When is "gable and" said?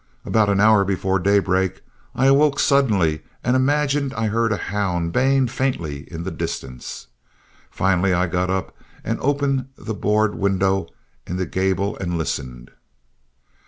11.45-12.17